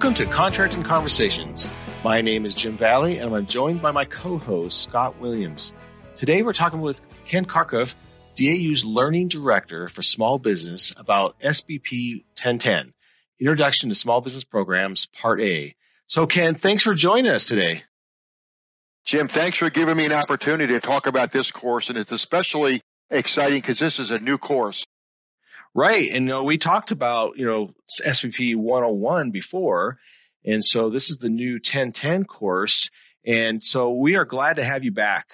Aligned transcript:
Welcome 0.00 0.14
to 0.14 0.32
Contracting 0.32 0.82
Conversations. 0.82 1.68
My 2.02 2.22
name 2.22 2.46
is 2.46 2.54
Jim 2.54 2.74
Valley, 2.74 3.18
and 3.18 3.36
I'm 3.36 3.44
joined 3.44 3.82
by 3.82 3.90
my 3.90 4.06
co-host 4.06 4.80
Scott 4.80 5.20
Williams. 5.20 5.74
Today, 6.16 6.40
we're 6.40 6.54
talking 6.54 6.80
with 6.80 7.02
Ken 7.26 7.44
Carkhuff, 7.44 7.94
DAU's 8.34 8.82
Learning 8.82 9.28
Director 9.28 9.88
for 9.88 10.00
Small 10.00 10.38
Business, 10.38 10.94
about 10.96 11.38
SBP 11.40 12.24
1010, 12.42 12.94
Introduction 13.40 13.90
to 13.90 13.94
Small 13.94 14.22
Business 14.22 14.42
Programs, 14.42 15.04
Part 15.04 15.42
A. 15.42 15.74
So, 16.06 16.26
Ken, 16.26 16.54
thanks 16.54 16.82
for 16.82 16.94
joining 16.94 17.30
us 17.30 17.44
today. 17.44 17.82
Jim, 19.04 19.28
thanks 19.28 19.58
for 19.58 19.68
giving 19.68 19.98
me 19.98 20.06
an 20.06 20.12
opportunity 20.12 20.72
to 20.72 20.80
talk 20.80 21.08
about 21.08 21.30
this 21.30 21.50
course, 21.50 21.90
and 21.90 21.98
it's 21.98 22.10
especially 22.10 22.80
exciting 23.10 23.60
because 23.60 23.78
this 23.78 23.98
is 23.98 24.10
a 24.10 24.18
new 24.18 24.38
course. 24.38 24.86
Right. 25.74 26.10
And 26.10 26.26
you 26.26 26.30
know, 26.30 26.44
we 26.44 26.58
talked 26.58 26.90
about, 26.90 27.38
you 27.38 27.46
know, 27.46 27.74
SBP 28.04 28.56
101 28.56 29.30
before. 29.30 29.98
And 30.44 30.64
so 30.64 30.90
this 30.90 31.10
is 31.10 31.18
the 31.18 31.28
new 31.28 31.54
1010 31.54 32.24
course. 32.24 32.90
And 33.26 33.62
so 33.62 33.92
we 33.92 34.16
are 34.16 34.24
glad 34.24 34.56
to 34.56 34.64
have 34.64 34.82
you 34.82 34.92
back. 34.92 35.28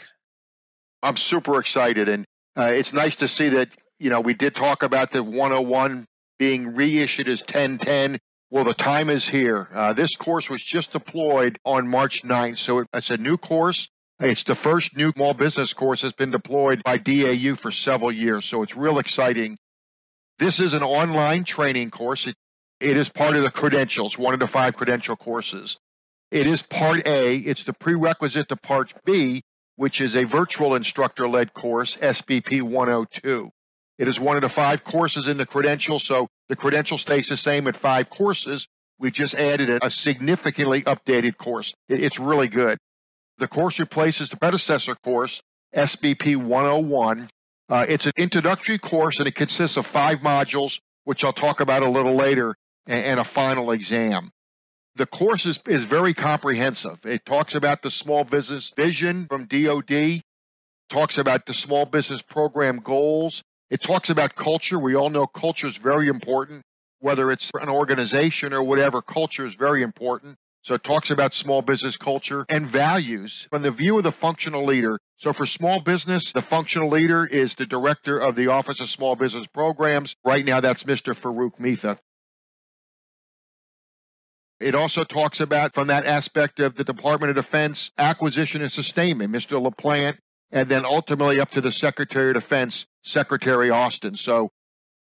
I'm 1.03 1.17
super 1.17 1.59
excited. 1.61 2.09
And 2.09 2.27
uh, 2.57 2.73
it's 2.75 2.93
nice 2.93 3.17
to 3.17 3.29
see 3.29 3.51
that, 3.51 3.69
you 3.99 4.11
know, 4.11 4.21
we 4.21 4.35
did 4.35 4.55
talk 4.55 4.83
about 4.83 5.11
the 5.11 5.23
101 5.23 6.07
being 6.39 6.75
reissued 6.75 7.29
as 7.29 7.41
1010. 7.41 8.19
Well, 8.51 8.65
the 8.65 8.75
time 8.75 9.09
is 9.09 9.27
here. 9.29 9.69
Uh, 9.73 9.93
this 9.93 10.17
course 10.17 10.51
was 10.51 10.63
just 10.63 10.93
deployed 10.93 11.59
on 11.65 11.89
March 11.89 12.23
9th. 12.23 12.59
So 12.59 12.85
it's 12.93 13.11
a 13.11 13.17
new 13.17 13.37
course. 13.37 13.89
It's 14.19 14.45
the 14.45 14.55
first 14.55 14.97
new 14.97 15.11
small 15.11 15.35
business 15.35 15.73
course 15.73 16.03
that's 16.03 16.15
been 16.15 16.31
deployed 16.31 16.83
by 16.83 16.97
DAU 16.97 17.55
for 17.55 17.71
several 17.71 18.11
years. 18.11 18.47
So 18.47 18.63
it's 18.63 18.77
real 18.77 18.99
exciting. 18.99 19.59
This 20.39 20.61
is 20.61 20.75
an 20.75 20.83
online 20.83 21.45
training 21.45 21.91
course. 21.91 22.27
It, 22.27 22.37
it 22.81 22.97
is 22.97 23.09
part 23.09 23.37
of 23.37 23.43
the 23.43 23.51
credentials, 23.51 24.19
one 24.19 24.35
of 24.35 24.41
the 24.41 24.47
five 24.47 24.77
credential 24.77 25.17
courses. 25.17 25.79
It 26.31 26.47
is 26.47 26.63
part 26.63 27.07
A. 27.07 27.37
It's 27.37 27.65
the 27.65 27.73
prerequisite 27.73 28.49
to 28.49 28.57
part 28.57 28.93
B, 29.05 29.43
which 29.77 30.01
is 30.01 30.15
a 30.15 30.25
virtual 30.25 30.75
instructor 30.75 31.29
led 31.29 31.55
course, 31.55 31.97
SBP 31.97 32.63
102. 32.63 33.51
It 33.99 34.09
is 34.09 34.21
one 34.21 34.37
of 34.37 34.43
the 34.43 34.51
five 34.51 34.85
courses 34.85 35.27
in 35.27 35.39
the 35.39 35.47
credential, 35.47 35.99
so 35.99 36.29
the 36.49 36.57
credential 36.57 36.99
stays 36.99 37.29
the 37.29 37.37
same 37.37 37.67
at 37.67 37.77
five 37.77 38.11
courses. 38.11 38.69
We 38.99 39.11
just 39.11 39.35
added 39.35 39.71
a 39.83 39.91
significantly 39.91 40.83
updated 40.83 41.39
course. 41.39 41.75
It's 41.89 42.19
really 42.19 42.49
good. 42.49 42.79
The 43.39 43.49
course 43.49 43.79
replaces 43.79 44.29
the 44.29 44.37
predecessor 44.37 44.95
course, 44.97 45.41
SBP 45.75 46.37
101, 46.37 47.29
uh, 47.69 47.85
it's 47.89 48.07
an 48.07 48.13
introductory 48.17 48.79
course 48.79 49.19
and 49.19 49.27
it 49.27 49.35
consists 49.35 49.77
of 49.77 49.87
five 49.87 50.19
modules, 50.21 50.81
which 51.05 51.25
I'll 51.25 51.33
talk 51.33 51.61
about 51.61 51.83
a 51.83 51.89
little 51.89 52.15
later, 52.15 52.55
and, 52.87 53.05
and 53.05 53.21
a 53.21 53.25
final 53.25 53.73
exam. 53.73 54.31
The 54.97 55.07
course 55.07 55.45
is, 55.47 55.61
is 55.67 55.85
very 55.85 56.15
comprehensive. 56.15 57.05
It 57.05 57.25
talks 57.27 57.55
about 57.55 57.83
the 57.83 57.91
small 57.91 58.25
business 58.25 58.71
vision 58.71 59.27
from 59.27 59.47
DOD, 59.47 60.23
talks 60.89 61.19
about 61.19 61.45
the 61.47 61.55
small 61.55 61.85
business 61.85 62.23
program 62.23 62.79
goals. 62.79 63.43
It 63.69 63.83
talks 63.83 64.11
about 64.11 64.37
culture. 64.37 64.79
We 64.79 64.95
all 64.95 65.11
know 65.11 65.27
culture 65.27 65.67
is 65.67 65.77
very 65.77 66.09
important, 66.09 66.63
whether 67.01 67.31
it's 67.31 67.51
an 67.61 67.69
organization 67.69 68.53
or 68.53 68.63
whatever, 68.63 69.03
culture 69.03 69.45
is 69.45 69.55
very 69.55 69.83
important. 69.83 70.39
So 70.67 70.75
it 70.75 70.83
talks 70.83 71.13
about 71.13 71.33
small 71.33 71.63
business 71.63 71.97
culture 71.97 72.45
and 72.49 72.67
values 72.67 73.47
from 73.51 73.63
the 73.63 73.71
view 73.71 73.99
of 73.99 74.03
the 74.03 74.11
functional 74.11 74.65
leader. 74.65 74.99
So 75.17 75.33
for 75.33 75.47
small 75.47 75.81
business, 75.81 76.33
the 76.33 76.43
functional 76.43 76.89
leader 76.89 77.25
is 77.25 77.55
the 77.55 77.67
director 77.67 78.19
of 78.19 78.35
the 78.35 78.49
Office 78.49 78.81
of 78.81 78.89
Small 78.89 79.15
Business 79.15 79.47
Programs. 79.47 80.17
Right 80.25 80.45
now, 80.45 80.59
that's 80.59 80.83
Mr. 80.83 81.15
Farouk 81.15 81.61
Mitha. 81.61 82.01
It 84.59 84.75
also 84.75 85.05
talks 85.05 85.39
about 85.39 85.73
from 85.73 85.87
that 85.87 86.05
aspect 86.05 86.59
of 86.59 86.75
the 86.75 86.83
Department 86.83 87.31
of 87.31 87.37
Defense 87.37 87.93
acquisition 87.97 88.61
and 88.61 88.73
sustainment, 88.73 89.33
Mr. 89.33 89.65
LaPlante, 89.65 90.19
and 90.51 90.69
then 90.69 90.85
ultimately 90.85 91.39
up 91.39 91.51
to 91.51 91.61
the 91.61 91.71
Secretary 91.71 92.31
of 92.31 92.35
Defense, 92.35 92.89
Secretary 93.05 93.71
Austin. 93.71 94.17
So 94.17 94.51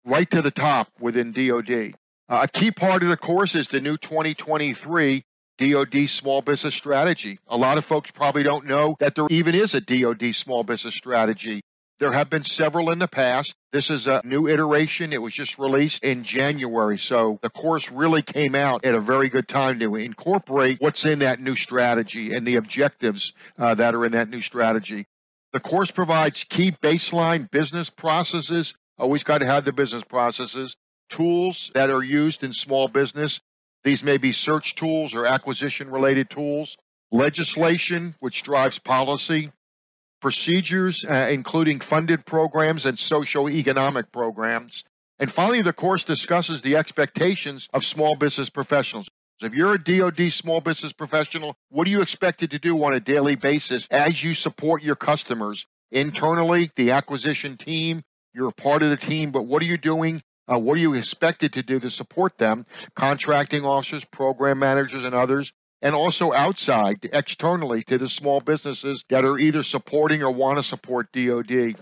right 0.05 0.29
to 0.29 0.43
the 0.43 0.51
top 0.51 0.89
within 1.01 1.33
DOD. 1.33 1.95
Uh, 2.29 2.41
a 2.43 2.49
key 2.49 2.71
part 2.71 3.03
of 3.03 3.09
the 3.09 3.17
course 3.17 3.55
is 3.55 3.69
the 3.69 3.81
new 3.81 3.97
2023 3.97 5.25
DoD 5.59 6.09
small 6.09 6.43
business 6.43 6.75
strategy. 6.75 7.39
A 7.49 7.57
lot 7.57 7.79
of 7.79 7.85
folks 7.85 8.11
probably 8.11 8.43
don't 8.43 8.67
know 8.67 8.97
that 8.99 9.15
there 9.15 9.27
even 9.31 9.55
is 9.55 9.75
a 9.75 9.81
DoD 9.81 10.35
small 10.35 10.65
business 10.65 10.95
strategy. 10.95 11.63
There 12.01 12.11
have 12.11 12.29
been 12.29 12.45
several 12.45 12.91
in 12.91 12.99
the 12.99 13.07
past. 13.07 13.55
This 13.71 13.89
is 13.89 14.09
a 14.09 14.21
new 14.25 14.49
iteration. 14.49 15.13
It 15.13 15.23
was 15.23 15.33
just 15.33 15.61
released 15.61 16.03
in 16.03 16.25
January. 16.25 16.99
So 16.99 17.39
the 17.41 17.51
course 17.51 17.89
really 17.89 18.23
came 18.23 18.57
out 18.57 18.85
at 18.85 18.97
a 18.97 19.01
very 19.01 19.29
good 19.29 19.47
time 19.47 19.79
to 19.79 19.95
incorporate 19.95 20.79
what's 20.81 21.05
in 21.05 21.21
that 21.21 21.39
new 21.39 21.55
strategy 21.55 22.35
and 22.35 22.45
the 22.45 22.57
objectives 22.57 23.33
uh, 23.57 23.77
that 23.77 23.95
are 23.95 24.05
in 24.05 24.13
that 24.13 24.29
new 24.29 24.43
strategy. 24.43 25.07
The 25.53 25.61
course 25.61 25.93
provides 25.93 26.43
key 26.43 26.73
baseline 26.73 27.49
business 27.49 27.91
processes. 27.91 28.75
Always 28.99 29.23
got 29.23 29.39
to 29.39 29.47
have 29.47 29.65
the 29.65 29.73
business 29.73 30.03
processes, 30.03 30.77
tools 31.11 31.71
that 31.75 31.91
are 31.91 32.03
used 32.03 32.43
in 32.43 32.53
small 32.53 32.89
business 32.89 33.41
these 33.85 34.03
may 34.03 34.17
be 34.17 34.33
search 34.33 34.75
tools 34.75 35.15
or 35.15 35.27
acquisition 35.27 35.91
related 35.91 36.31
tools, 36.31 36.77
legislation, 37.13 38.15
which 38.19 38.43
drives 38.43 38.79
policy, 38.79 39.53
procedures, 40.21 41.05
uh, 41.05 41.29
including 41.31 41.81
funded 41.81 42.25
programs 42.25 42.87
and 42.87 42.99
socio-economic 42.99 44.11
programs. 44.11 44.85
And 45.19 45.31
finally, 45.31 45.63
the 45.63 45.75
course 45.75 46.05
discusses 46.05 46.63
the 46.63 46.77
expectations 46.77 47.69
of 47.75 47.85
small 47.85 48.17
business 48.17 48.49
professionals. 48.49 49.07
If 49.43 49.55
you're 49.55 49.75
a 49.75 49.83
DoD 49.83 50.33
small 50.33 50.61
business 50.61 50.93
professional, 50.93 51.57
what 51.69 51.87
are 51.87 51.91
you 51.91 52.01
expected 52.01 52.53
to 52.53 52.59
do 52.59 52.83
on 52.85 52.95
a 52.95 53.01
daily 53.01 53.37
basis 53.37 53.87
as 53.91 54.23
you 54.23 54.33
support 54.33 54.83
your 54.83 54.97
customers 54.97 55.67
internally, 55.93 56.71
the 56.77 56.93
acquisition 56.93 57.59
team? 57.59 58.03
You're 58.33 58.49
a 58.49 58.53
part 58.53 58.83
of 58.83 58.91
the 58.91 58.97
team, 58.97 59.31
but 59.31 59.43
what 59.43 59.63
are 59.63 59.67
you 59.67 59.77
doing 59.77 60.23
uh, 60.51 60.59
what 60.59 60.75
are 60.75 60.81
you 60.81 60.95
expected 60.95 61.55
to 61.55 61.63
do 61.63 61.81
to 61.81 61.91
support 61.91 62.39
them? 62.39 62.67
Contracting 62.95 63.65
officers, 63.65 64.05
program 64.05 64.59
managers, 64.59 65.05
and 65.05 65.15
others. 65.15 65.53
And 65.83 65.95
also 65.95 66.33
outside, 66.33 67.09
externally 67.13 67.83
to 67.85 67.99
the 67.99 68.09
small 68.09 68.41
businesses 68.41 69.05
that 69.11 69.25
are 69.25 69.39
either 69.39 69.63
supporting 69.63 70.23
or 70.23 70.31
want 70.31 70.59
to 70.59 70.65
support 70.65 71.13
DoD. 71.13 71.77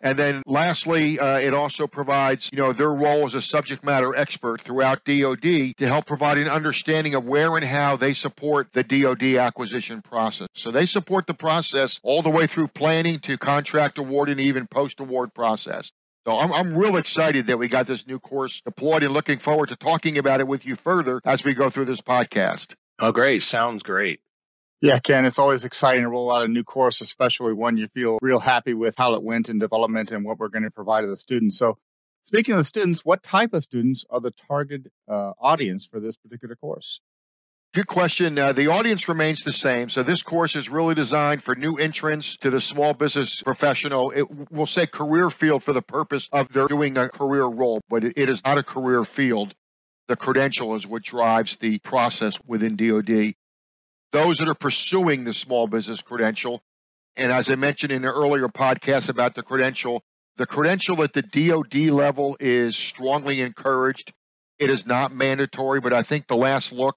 And 0.00 0.18
then 0.18 0.42
lastly, 0.46 1.18
uh, 1.18 1.38
it 1.38 1.54
also 1.54 1.86
provides, 1.86 2.50
you 2.52 2.58
know, 2.58 2.72
their 2.72 2.92
role 2.92 3.26
as 3.26 3.34
a 3.34 3.40
subject 3.40 3.82
matter 3.82 4.14
expert 4.14 4.60
throughout 4.60 5.04
DoD 5.04 5.76
to 5.78 5.86
help 5.86 6.06
provide 6.06 6.38
an 6.38 6.48
understanding 6.48 7.14
of 7.14 7.24
where 7.24 7.56
and 7.56 7.64
how 7.64 7.96
they 7.96 8.12
support 8.12 8.72
the 8.72 8.84
DoD 8.84 9.36
acquisition 9.36 10.02
process. 10.02 10.48
So 10.54 10.70
they 10.70 10.86
support 10.86 11.26
the 11.26 11.34
process 11.34 11.98
all 12.02 12.22
the 12.22 12.30
way 12.30 12.46
through 12.46 12.68
planning 12.68 13.20
to 13.20 13.38
contract 13.38 13.98
award 13.98 14.28
and 14.28 14.38
even 14.38 14.66
post-award 14.66 15.32
process. 15.32 15.90
So 16.26 16.36
I'm, 16.36 16.52
I'm 16.52 16.76
real 16.76 16.96
excited 16.96 17.46
that 17.46 17.58
we 17.58 17.68
got 17.68 17.86
this 17.86 18.04
new 18.04 18.18
course 18.18 18.60
deployed 18.60 19.04
and 19.04 19.14
looking 19.14 19.38
forward 19.38 19.68
to 19.68 19.76
talking 19.76 20.18
about 20.18 20.40
it 20.40 20.48
with 20.48 20.66
you 20.66 20.74
further 20.74 21.20
as 21.24 21.44
we 21.44 21.54
go 21.54 21.68
through 21.68 21.84
this 21.84 22.00
podcast. 22.00 22.74
Oh, 22.98 23.12
great. 23.12 23.44
Sounds 23.44 23.84
great. 23.84 24.18
Yeah, 24.80 24.98
Ken, 24.98 25.24
it's 25.24 25.38
always 25.38 25.64
exciting 25.64 26.02
to 26.02 26.08
roll 26.08 26.34
out 26.34 26.44
a 26.44 26.48
new 26.48 26.64
course, 26.64 27.00
especially 27.00 27.52
when 27.52 27.76
you 27.76 27.86
feel 27.94 28.18
real 28.20 28.40
happy 28.40 28.74
with 28.74 28.96
how 28.98 29.14
it 29.14 29.22
went 29.22 29.48
in 29.48 29.60
development 29.60 30.10
and 30.10 30.24
what 30.24 30.40
we're 30.40 30.48
going 30.48 30.64
to 30.64 30.70
provide 30.72 31.02
to 31.02 31.06
the 31.06 31.16
students. 31.16 31.58
So 31.58 31.78
speaking 32.24 32.54
of 32.54 32.58
the 32.58 32.64
students, 32.64 33.04
what 33.04 33.22
type 33.22 33.54
of 33.54 33.62
students 33.62 34.04
are 34.10 34.20
the 34.20 34.34
target 34.48 34.88
uh, 35.08 35.30
audience 35.40 35.86
for 35.86 36.00
this 36.00 36.16
particular 36.16 36.56
course? 36.56 37.00
Good 37.76 37.88
question. 37.88 38.38
Uh, 38.38 38.54
the 38.54 38.68
audience 38.68 39.06
remains 39.06 39.44
the 39.44 39.52
same. 39.52 39.90
So 39.90 40.02
this 40.02 40.22
course 40.22 40.56
is 40.56 40.70
really 40.70 40.94
designed 40.94 41.42
for 41.42 41.54
new 41.54 41.74
entrants 41.74 42.38
to 42.38 42.48
the 42.48 42.58
small 42.58 42.94
business 42.94 43.42
professional. 43.42 44.12
It 44.12 44.50
will 44.50 44.64
say 44.64 44.86
career 44.86 45.28
field 45.28 45.62
for 45.62 45.74
the 45.74 45.82
purpose 45.82 46.26
of 46.32 46.48
their 46.48 46.68
doing 46.68 46.96
a 46.96 47.10
career 47.10 47.44
role, 47.44 47.82
but 47.90 48.02
it, 48.02 48.30
is 48.30 48.42
not 48.46 48.56
a 48.56 48.62
career 48.62 49.04
field. 49.04 49.54
The 50.08 50.16
credential 50.16 50.74
is 50.76 50.86
what 50.86 51.02
drives 51.02 51.58
the 51.58 51.78
process 51.80 52.38
within 52.46 52.76
DoD. 52.76 53.34
Those 54.10 54.38
that 54.38 54.48
are 54.48 54.54
pursuing 54.54 55.24
the 55.24 55.34
small 55.34 55.66
business 55.66 56.00
credential, 56.00 56.62
and 57.14 57.30
as 57.30 57.50
I 57.50 57.56
mentioned 57.56 57.92
in 57.92 58.06
an 58.06 58.10
earlier 58.10 58.48
podcast 58.48 59.10
about 59.10 59.34
the 59.34 59.42
credential, 59.42 60.02
the 60.38 60.46
credential 60.46 61.02
at 61.02 61.12
the 61.12 61.20
DoD 61.20 61.90
level 61.90 62.38
is 62.40 62.74
strongly 62.74 63.42
encouraged. 63.42 64.14
It 64.58 64.70
is 64.70 64.86
not 64.86 65.12
mandatory, 65.12 65.80
but 65.80 65.92
I 65.92 66.04
think 66.04 66.26
the 66.26 66.36
last 66.36 66.72
look 66.72 66.96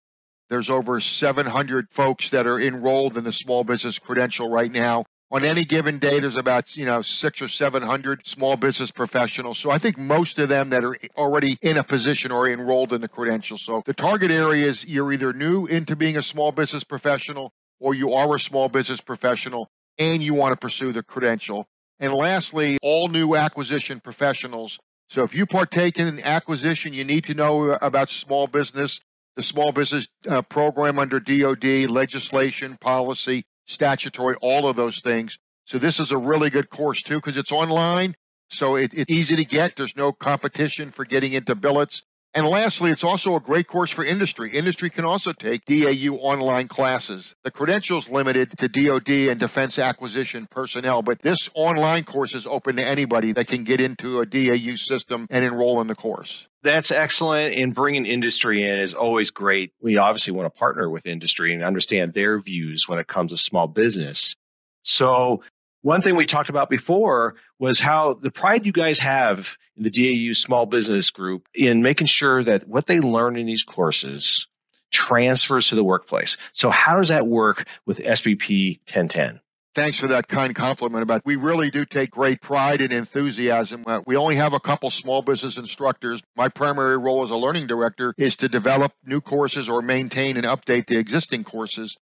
there's 0.50 0.70
over 0.70 1.00
700 1.00 1.90
folks 1.92 2.30
that 2.30 2.48
are 2.48 2.60
enrolled 2.60 3.18
in 3.18 3.24
the 3.24 3.34
small 3.34 3.64
business 3.64 4.00
credential 4.00 4.50
right 4.50 4.72
now. 4.72 5.06
On 5.32 5.46
any 5.46 5.64
given 5.64 6.00
day, 6.00 6.20
there's 6.20 6.38
about, 6.38 6.76
you 6.76 6.86
know, 6.86 7.04
six 7.04 7.40
or 7.44 7.48
700 7.48 8.26
small 8.26 8.58
business 8.58 8.90
professionals. 8.90 9.60
So 9.60 9.70
I 9.70 9.78
think 9.78 10.00
most 10.00 10.40
of 10.40 10.50
them 10.50 10.72
that 10.72 10.84
are 10.84 10.98
already 11.16 11.56
in 11.62 11.78
a 11.78 11.84
position 11.84 12.32
or 12.32 12.50
enrolled 12.50 12.94
in 12.94 13.02
the 13.02 13.08
credential. 13.08 13.60
So 13.60 13.84
the 13.86 13.94
target 13.94 14.32
area 14.32 14.66
is 14.66 14.88
you're 14.88 15.14
either 15.14 15.32
new 15.32 15.68
into 15.68 15.96
being 15.96 16.18
a 16.18 16.24
small 16.24 16.52
business 16.52 16.84
professional 16.84 17.54
or 17.80 17.94
you 17.94 18.14
are 18.14 18.36
a 18.36 18.40
small 18.40 18.70
business 18.70 19.02
professional 19.02 19.70
and 20.00 20.24
you 20.24 20.34
want 20.34 20.54
to 20.54 20.58
pursue 20.58 20.94
the 20.94 21.04
credential. 21.04 21.68
And 22.00 22.12
lastly, 22.12 22.80
all 22.82 23.08
new 23.08 23.36
acquisition 23.36 24.00
professionals. 24.00 24.80
So 25.10 25.24
if 25.24 25.36
you 25.36 25.46
partake 25.46 26.00
in 26.00 26.08
an 26.08 26.22
acquisition, 26.22 26.94
you 26.94 27.04
need 27.04 27.26
to 27.26 27.36
know 27.36 27.72
about 27.72 28.10
small 28.10 28.48
business 28.48 29.00
the 29.36 29.44
small 29.44 29.72
business 29.72 30.08
uh, 30.28 30.42
program 30.42 31.00
under 31.00 31.20
DOD, 31.20 31.90
legislation, 31.90 32.78
policy, 32.78 33.46
statutory, 33.68 34.36
all 34.42 34.68
of 34.68 34.76
those 34.76 35.00
things. 35.00 35.38
So 35.66 35.78
this 35.78 36.00
is 36.00 36.12
a 36.12 36.18
really 36.18 36.50
good 36.50 36.70
course 36.70 37.04
too 37.04 37.16
because 37.16 37.38
it's 37.38 37.52
online. 37.52 38.16
So 38.50 38.76
it, 38.76 38.94
it's 38.94 39.12
easy 39.12 39.36
to 39.36 39.46
get. 39.46 39.76
There's 39.76 39.96
no 39.96 40.12
competition 40.12 40.92
for 40.92 41.06
getting 41.06 41.34
into 41.34 41.56
billets. 41.56 42.04
And 42.36 42.46
lastly, 42.46 42.92
it's 42.92 43.04
also 43.04 43.36
a 43.36 43.40
great 43.40 43.66
course 43.68 43.90
for 43.90 44.06
industry. 44.06 44.52
Industry 44.52 44.92
can 44.92 45.04
also 45.04 45.34
take 45.34 45.66
DAU 45.66 46.16
online 46.16 46.68
classes. 46.68 47.34
The 47.44 47.50
credentials 47.50 48.08
limited 48.08 48.56
to 48.60 48.68
DoD 48.68 49.10
and 49.30 49.40
defense 49.40 49.80
acquisition 49.80 50.46
personnel, 50.46 51.02
but 51.02 51.20
this 51.24 51.50
online 51.56 52.04
course 52.04 52.36
is 52.36 52.46
open 52.46 52.76
to 52.76 52.86
anybody 52.86 53.32
that 53.32 53.48
can 53.48 53.64
get 53.64 53.82
into 53.82 54.20
a 54.20 54.28
DAU 54.28 54.76
system 54.76 55.26
and 55.32 55.44
enroll 55.44 55.82
in 55.82 55.88
the 55.88 55.96
course. 55.96 56.48
That's 56.62 56.92
excellent. 56.92 57.56
And 57.56 57.74
bringing 57.74 58.06
industry 58.06 58.64
in 58.64 58.78
is 58.78 58.94
always 58.94 59.32
great. 59.32 59.74
We 59.82 59.98
obviously 59.98 60.34
want 60.34 60.54
to 60.54 60.60
partner 60.60 60.88
with 60.88 61.08
industry 61.08 61.54
and 61.56 61.64
understand 61.64 62.14
their 62.14 62.40
views 62.40 62.84
when 62.88 63.00
it 63.00 63.08
comes 63.08 63.32
to 63.32 63.38
small 63.38 63.68
business. 63.68 64.36
So 64.84 65.42
one 65.82 66.02
thing 66.02 66.16
we 66.16 66.26
talked 66.26 66.50
about 66.50 66.70
before 66.70 67.36
was 67.58 67.80
how 67.80 68.14
the 68.14 68.32
pride 68.32 68.66
you 68.66 68.72
guys 68.72 69.00
have 69.00 69.58
in 69.78 69.84
the 69.84 69.90
DAU 69.90 70.34
small 70.34 70.66
business 70.66 71.10
group 71.12 71.48
in 71.54 71.82
making 71.82 72.08
sure 72.08 72.44
that 72.44 72.68
what 72.68 72.86
they 72.86 73.00
learn 73.00 73.38
in 73.38 73.46
these 73.46 73.64
courses 73.64 74.48
transfers 74.92 75.70
to 75.70 75.76
the 75.76 75.84
workplace. 75.84 76.38
So 76.54 76.70
how 76.70 76.98
does 76.98 77.10
that 77.10 77.28
work 77.28 77.66
with 77.86 78.00
SBP 78.00 78.80
1010? 78.80 79.40
Thanks 79.76 80.00
for 80.00 80.08
that 80.08 80.28
kind 80.28 80.54
compliment 80.56 81.04
about 81.04 81.22
we 81.26 81.36
really 81.36 81.70
do 81.70 81.86
take 81.86 82.10
great 82.10 82.42
pride 82.42 82.82
and 82.82 82.92
enthusiasm. 82.92 83.84
Uh, 83.86 84.02
we 84.06 84.16
only 84.16 84.36
have 84.36 84.54
a 84.54 84.60
couple 84.60 84.90
small 84.90 85.22
business 85.22 85.58
instructors. 85.58 86.22
My 86.36 86.50
primary 86.50 86.98
role 86.98 87.24
as 87.24 87.30
a 87.30 87.38
learning 87.38 87.68
director 87.68 88.14
is 88.18 88.38
to 88.38 88.50
develop 88.50 88.92
new 89.06 89.22
courses 89.22 89.70
or 89.70 89.84
maintain 89.84 90.38
and 90.38 90.46
update 90.46 90.88
the 90.88 90.98
existing 90.98 91.44
courses. 91.44 91.98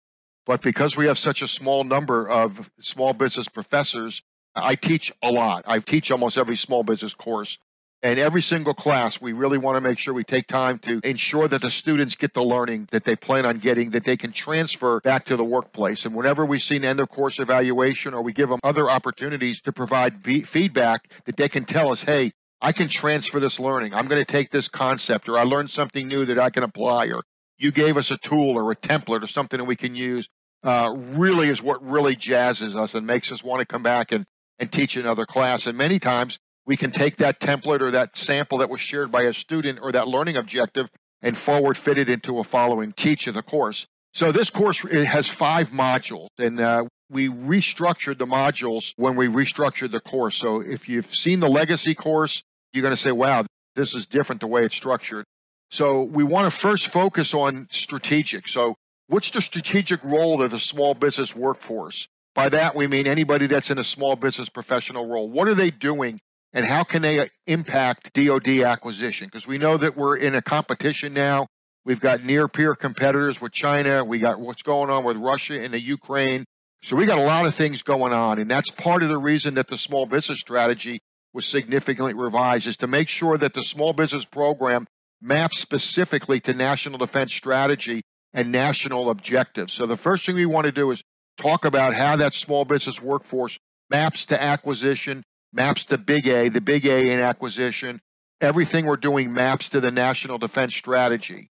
But 0.46 0.62
because 0.62 0.96
we 0.96 1.06
have 1.06 1.18
such 1.18 1.42
a 1.42 1.48
small 1.48 1.84
number 1.84 2.28
of 2.28 2.70
small 2.78 3.12
business 3.12 3.48
professors, 3.48 4.22
I 4.54 4.74
teach 4.74 5.12
a 5.22 5.30
lot. 5.30 5.64
I 5.66 5.78
teach 5.78 6.10
almost 6.10 6.36
every 6.36 6.56
small 6.56 6.82
business 6.82 7.14
course. 7.14 7.58
And 8.04 8.18
every 8.18 8.42
single 8.42 8.74
class, 8.74 9.20
we 9.20 9.32
really 9.32 9.58
want 9.58 9.76
to 9.76 9.80
make 9.80 9.96
sure 9.96 10.12
we 10.12 10.24
take 10.24 10.48
time 10.48 10.80
to 10.80 11.00
ensure 11.04 11.46
that 11.46 11.62
the 11.62 11.70
students 11.70 12.16
get 12.16 12.34
the 12.34 12.42
learning 12.42 12.88
that 12.90 13.04
they 13.04 13.14
plan 13.14 13.46
on 13.46 13.58
getting, 13.58 13.90
that 13.90 14.02
they 14.02 14.16
can 14.16 14.32
transfer 14.32 15.00
back 15.00 15.26
to 15.26 15.36
the 15.36 15.44
workplace. 15.44 16.04
And 16.04 16.12
whenever 16.12 16.44
we 16.44 16.58
see 16.58 16.76
an 16.76 16.84
end 16.84 16.98
of 16.98 17.08
course 17.08 17.38
evaluation 17.38 18.12
or 18.12 18.22
we 18.22 18.32
give 18.32 18.48
them 18.48 18.58
other 18.64 18.90
opportunities 18.90 19.60
to 19.62 19.72
provide 19.72 20.24
feedback 20.24 21.08
that 21.26 21.36
they 21.36 21.48
can 21.48 21.64
tell 21.64 21.92
us, 21.92 22.02
hey, 22.02 22.32
I 22.60 22.72
can 22.72 22.88
transfer 22.88 23.38
this 23.38 23.60
learning. 23.60 23.94
I'm 23.94 24.08
going 24.08 24.24
to 24.24 24.30
take 24.30 24.50
this 24.50 24.66
concept 24.66 25.28
or 25.28 25.38
I 25.38 25.44
learned 25.44 25.70
something 25.70 26.06
new 26.06 26.24
that 26.24 26.40
I 26.40 26.50
can 26.50 26.64
apply 26.64 27.06
or 27.06 27.22
you 27.62 27.70
gave 27.70 27.96
us 27.96 28.10
a 28.10 28.18
tool 28.18 28.58
or 28.58 28.72
a 28.72 28.76
template 28.76 29.22
or 29.22 29.28
something 29.28 29.58
that 29.58 29.64
we 29.64 29.76
can 29.76 29.94
use 29.94 30.28
uh, 30.64 30.92
really 30.96 31.48
is 31.48 31.62
what 31.62 31.82
really 31.84 32.16
jazzes 32.16 32.74
us 32.74 32.94
and 32.94 33.06
makes 33.06 33.30
us 33.30 33.42
want 33.42 33.60
to 33.60 33.66
come 33.66 33.82
back 33.84 34.10
and, 34.12 34.24
and 34.58 34.70
teach 34.70 34.96
another 34.96 35.24
class. 35.24 35.66
And 35.66 35.78
many 35.78 36.00
times 36.00 36.38
we 36.66 36.76
can 36.76 36.90
take 36.90 37.16
that 37.16 37.40
template 37.40 37.80
or 37.80 37.92
that 37.92 38.16
sample 38.16 38.58
that 38.58 38.70
was 38.70 38.80
shared 38.80 39.12
by 39.12 39.22
a 39.22 39.32
student 39.32 39.78
or 39.80 39.92
that 39.92 40.08
learning 40.08 40.36
objective 40.36 40.88
and 41.20 41.36
forward 41.36 41.76
fit 41.76 41.98
it 41.98 42.08
into 42.08 42.40
a 42.40 42.44
following 42.44 42.92
teach 42.92 43.28
of 43.28 43.34
the 43.34 43.42
course. 43.42 43.86
So 44.12 44.32
this 44.32 44.50
course 44.50 44.80
has 44.80 45.28
five 45.28 45.70
modules 45.70 46.28
and 46.38 46.60
uh, 46.60 46.84
we 47.10 47.28
restructured 47.28 48.18
the 48.18 48.26
modules 48.26 48.92
when 48.96 49.14
we 49.14 49.28
restructured 49.28 49.92
the 49.92 50.00
course. 50.00 50.36
So 50.36 50.60
if 50.60 50.88
you've 50.88 51.14
seen 51.14 51.38
the 51.38 51.48
legacy 51.48 51.94
course, 51.94 52.42
you're 52.72 52.82
going 52.82 52.94
to 52.94 53.00
say, 53.00 53.12
wow, 53.12 53.44
this 53.76 53.94
is 53.94 54.06
different 54.06 54.40
the 54.40 54.48
way 54.48 54.64
it's 54.64 54.76
structured. 54.76 55.24
So 55.72 56.02
we 56.02 56.22
want 56.22 56.44
to 56.44 56.50
first 56.50 56.88
focus 56.88 57.32
on 57.32 57.66
strategic. 57.70 58.46
So 58.46 58.76
what's 59.06 59.30
the 59.30 59.40
strategic 59.40 60.04
role 60.04 60.42
of 60.42 60.50
the 60.50 60.60
small 60.60 60.92
business 60.92 61.34
workforce? 61.34 62.08
By 62.34 62.50
that, 62.50 62.76
we 62.76 62.86
mean 62.86 63.06
anybody 63.06 63.46
that's 63.46 63.70
in 63.70 63.78
a 63.78 63.84
small 63.84 64.14
business 64.14 64.50
professional 64.50 65.08
role. 65.08 65.30
What 65.30 65.48
are 65.48 65.54
they 65.54 65.70
doing 65.70 66.20
and 66.52 66.66
how 66.66 66.84
can 66.84 67.00
they 67.00 67.30
impact 67.46 68.12
DoD 68.12 68.48
acquisition? 68.60 69.28
Because 69.28 69.46
we 69.46 69.56
know 69.56 69.78
that 69.78 69.96
we're 69.96 70.18
in 70.18 70.34
a 70.34 70.42
competition 70.42 71.14
now. 71.14 71.46
We've 71.86 72.00
got 72.00 72.22
near 72.22 72.48
peer 72.48 72.74
competitors 72.74 73.40
with 73.40 73.52
China. 73.52 74.04
We 74.04 74.18
got 74.18 74.38
what's 74.38 74.62
going 74.62 74.90
on 74.90 75.04
with 75.04 75.16
Russia 75.16 75.58
and 75.64 75.72
the 75.72 75.80
Ukraine. 75.80 76.44
So 76.82 76.96
we 76.96 77.06
got 77.06 77.16
a 77.16 77.24
lot 77.24 77.46
of 77.46 77.54
things 77.54 77.82
going 77.82 78.12
on. 78.12 78.38
And 78.38 78.50
that's 78.50 78.70
part 78.70 79.02
of 79.02 79.08
the 79.08 79.16
reason 79.16 79.54
that 79.54 79.68
the 79.68 79.78
small 79.78 80.04
business 80.04 80.38
strategy 80.38 81.00
was 81.32 81.46
significantly 81.46 82.12
revised 82.12 82.66
is 82.66 82.76
to 82.78 82.86
make 82.86 83.08
sure 83.08 83.38
that 83.38 83.54
the 83.54 83.62
small 83.62 83.94
business 83.94 84.26
program 84.26 84.86
maps 85.22 85.60
specifically 85.60 86.40
to 86.40 86.52
national 86.52 86.98
defense 86.98 87.32
strategy 87.32 88.02
and 88.34 88.50
national 88.50 89.08
objectives. 89.08 89.72
So 89.72 89.86
the 89.86 89.96
first 89.96 90.26
thing 90.26 90.34
we 90.34 90.46
want 90.46 90.66
to 90.66 90.72
do 90.72 90.90
is 90.90 91.02
talk 91.38 91.64
about 91.64 91.94
how 91.94 92.16
that 92.16 92.34
small 92.34 92.64
business 92.64 93.00
workforce 93.00 93.58
maps 93.90 94.26
to 94.26 94.42
acquisition, 94.42 95.22
maps 95.52 95.84
to 95.86 95.98
big 95.98 96.26
A, 96.26 96.48
the 96.48 96.60
big 96.60 96.86
A 96.86 97.12
in 97.12 97.20
acquisition. 97.20 98.00
Everything 98.40 98.86
we're 98.86 98.96
doing 98.96 99.32
maps 99.32 99.70
to 99.70 99.80
the 99.80 99.92
national 99.92 100.38
defense 100.38 100.74
strategy. 100.74 101.48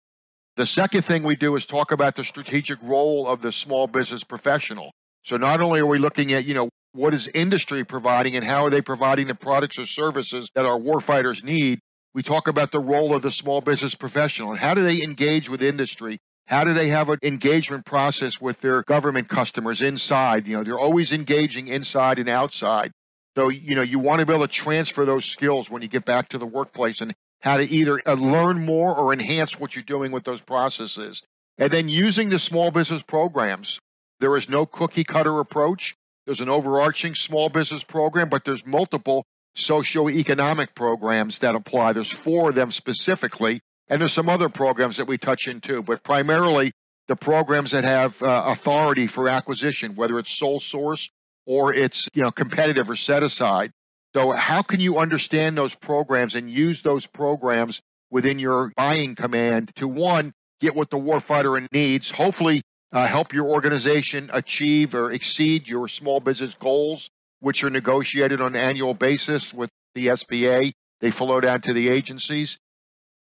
The 0.56 0.66
second 0.66 1.02
thing 1.02 1.24
we 1.24 1.34
do 1.34 1.56
is 1.56 1.66
talk 1.66 1.90
about 1.90 2.14
the 2.14 2.24
strategic 2.24 2.80
role 2.82 3.26
of 3.26 3.40
the 3.40 3.50
small 3.50 3.86
business 3.86 4.22
professional. 4.22 4.92
So 5.22 5.36
not 5.38 5.62
only 5.62 5.80
are 5.80 5.86
we 5.86 5.98
looking 5.98 6.32
at, 6.32 6.44
you 6.44 6.54
know, 6.54 6.68
what 6.92 7.14
is 7.14 7.26
industry 7.26 7.84
providing 7.84 8.36
and 8.36 8.44
how 8.44 8.64
are 8.66 8.70
they 8.70 8.82
providing 8.82 9.26
the 9.26 9.34
products 9.34 9.78
or 9.78 9.86
services 9.86 10.50
that 10.54 10.66
our 10.66 10.78
warfighters 10.78 11.42
need, 11.42 11.80
we 12.14 12.22
talk 12.22 12.48
about 12.48 12.70
the 12.70 12.80
role 12.80 13.14
of 13.14 13.22
the 13.22 13.32
small 13.32 13.60
business 13.60 13.94
professional 13.94 14.50
and 14.50 14.60
how 14.60 14.74
do 14.74 14.82
they 14.82 15.02
engage 15.02 15.50
with 15.50 15.62
industry? 15.62 16.18
How 16.46 16.64
do 16.64 16.74
they 16.74 16.88
have 16.88 17.08
an 17.08 17.18
engagement 17.22 17.84
process 17.84 18.40
with 18.40 18.60
their 18.60 18.82
government 18.82 19.28
customers 19.28 19.82
inside? 19.82 20.46
You 20.46 20.58
know, 20.58 20.64
they're 20.64 20.78
always 20.78 21.12
engaging 21.12 21.68
inside 21.68 22.18
and 22.18 22.28
outside. 22.28 22.92
So, 23.36 23.48
you 23.48 23.74
know, 23.74 23.82
you 23.82 23.98
want 23.98 24.20
to 24.20 24.26
be 24.26 24.32
able 24.32 24.46
to 24.46 24.52
transfer 24.52 25.04
those 25.04 25.24
skills 25.24 25.68
when 25.68 25.82
you 25.82 25.88
get 25.88 26.04
back 26.04 26.28
to 26.28 26.38
the 26.38 26.46
workplace 26.46 27.00
and 27.00 27.14
how 27.40 27.56
to 27.56 27.64
either 27.64 28.00
uh, 28.06 28.14
learn 28.14 28.64
more 28.64 28.94
or 28.94 29.12
enhance 29.12 29.58
what 29.58 29.74
you're 29.74 29.82
doing 29.82 30.12
with 30.12 30.24
those 30.24 30.40
processes. 30.40 31.22
And 31.58 31.70
then 31.70 31.88
using 31.88 32.30
the 32.30 32.38
small 32.38 32.70
business 32.70 33.02
programs. 33.02 33.80
There 34.20 34.36
is 34.36 34.48
no 34.48 34.66
cookie 34.66 35.04
cutter 35.04 35.40
approach. 35.40 35.96
There's 36.26 36.40
an 36.40 36.48
overarching 36.48 37.14
small 37.14 37.48
business 37.48 37.82
program, 37.82 38.28
but 38.28 38.44
there's 38.44 38.64
multiple 38.64 39.24
socioeconomic 39.56 40.74
programs 40.74 41.38
that 41.38 41.54
apply. 41.54 41.92
There's 41.92 42.10
four 42.10 42.50
of 42.50 42.54
them 42.54 42.70
specifically, 42.70 43.60
and 43.88 44.00
there's 44.00 44.12
some 44.12 44.28
other 44.28 44.48
programs 44.48 44.96
that 44.96 45.06
we 45.06 45.18
touch 45.18 45.48
into, 45.48 45.82
but 45.82 46.02
primarily 46.02 46.72
the 47.06 47.16
programs 47.16 47.72
that 47.72 47.84
have 47.84 48.20
uh, 48.22 48.44
authority 48.46 49.06
for 49.06 49.28
acquisition, 49.28 49.94
whether 49.94 50.18
it's 50.18 50.36
sole 50.36 50.60
source 50.60 51.10
or 51.46 51.74
it's 51.74 52.08
you 52.14 52.22
know 52.22 52.30
competitive 52.30 52.88
or 52.90 52.96
set 52.96 53.22
aside. 53.22 53.70
So 54.14 54.30
how 54.30 54.62
can 54.62 54.80
you 54.80 54.98
understand 54.98 55.56
those 55.56 55.74
programs 55.74 56.34
and 56.34 56.50
use 56.50 56.82
those 56.82 57.06
programs 57.06 57.80
within 58.10 58.38
your 58.38 58.72
buying 58.76 59.16
command 59.16 59.72
to 59.76 59.88
one 59.88 60.32
get 60.60 60.74
what 60.74 60.88
the 60.88 60.96
warfighter 60.96 61.66
needs, 61.72 62.10
hopefully 62.10 62.62
uh, 62.92 63.06
help 63.06 63.32
your 63.32 63.46
organization 63.46 64.30
achieve 64.32 64.94
or 64.94 65.10
exceed 65.10 65.68
your 65.68 65.88
small 65.88 66.20
business 66.20 66.54
goals, 66.54 67.10
which 67.44 67.62
are 67.62 67.68
negotiated 67.68 68.40
on 68.40 68.56
an 68.56 68.60
annual 68.60 68.94
basis 68.94 69.52
with 69.52 69.68
the 69.94 70.06
SBA. 70.06 70.72
They 71.00 71.10
flow 71.10 71.42
down 71.42 71.60
to 71.62 71.74
the 71.74 71.90
agencies. 71.90 72.58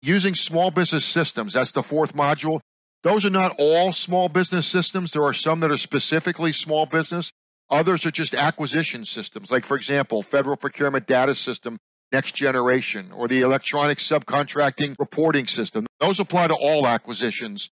Using 0.02 0.36
small 0.36 0.72
business 0.72 1.04
systems, 1.04 1.54
that's 1.54 1.74
the 1.74 1.84
fourth 1.84 2.16
module. 2.16 2.62
Those 3.04 3.26
are 3.26 3.30
not 3.30 3.58
all 3.60 3.92
small 3.92 4.30
business 4.30 4.68
systems. 4.68 5.12
There 5.12 5.26
are 5.26 5.34
some 5.34 5.60
that 5.60 5.72
are 5.72 5.78
specifically 5.78 6.54
small 6.54 6.86
business. 6.86 7.30
Others 7.70 8.06
are 8.06 8.12
just 8.12 8.36
acquisition 8.36 9.04
systems, 9.04 9.52
like, 9.52 9.66
for 9.66 9.76
example, 9.76 10.22
Federal 10.22 10.56
Procurement 10.56 11.08
Data 11.08 11.36
System, 11.36 11.78
Next 12.14 12.36
Generation, 12.36 13.12
or 13.12 13.28
the 13.28 13.42
Electronic 13.42 13.98
Subcontracting 13.98 14.96
Reporting 14.98 15.48
System. 15.48 15.88
Those 16.00 16.22
apply 16.22 16.48
to 16.48 16.56
all 16.56 16.88
acquisitions. 16.88 17.70